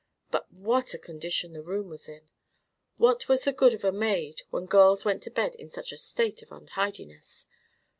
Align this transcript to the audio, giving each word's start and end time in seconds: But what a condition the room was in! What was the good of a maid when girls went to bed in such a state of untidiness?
But 0.31 0.51
what 0.51 0.95
a 0.95 0.97
condition 0.97 1.53
the 1.53 1.61
room 1.61 1.87
was 1.87 2.09
in! 2.09 2.27
What 2.97 3.27
was 3.29 3.43
the 3.43 3.53
good 3.53 3.75
of 3.75 3.83
a 3.85 3.91
maid 3.91 4.41
when 4.49 4.65
girls 4.65 5.05
went 5.05 5.21
to 5.21 5.29
bed 5.29 5.53
in 5.53 5.69
such 5.69 5.91
a 5.91 5.97
state 5.97 6.41
of 6.41 6.51
untidiness? 6.51 7.45